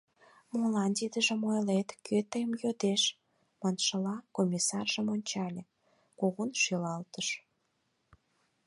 «Молан 0.53 0.91
тидыжым 0.97 1.41
ойлет, 1.51 1.89
кӧ 2.05 2.17
тыйым 2.31 2.51
йодеш?» 2.61 3.01
маншыла 3.61 4.15
«комиссаржым» 4.35 5.07
ончале, 5.15 5.63
кугун 6.19 6.49
шӱлалтыш. 6.61 7.27